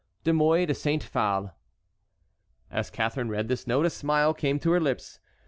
"De 0.23 0.33
Mouy 0.33 0.65
De 0.65 0.73
Saint 0.73 1.03
Phale." 1.03 1.51
As 2.71 2.89
Catharine 2.89 3.29
read 3.29 3.47
this 3.49 3.67
note 3.67 3.85
a 3.85 3.89
smile 3.91 4.33
came 4.33 4.57
to 4.57 4.71
her 4.71 4.79
lips. 4.79 5.19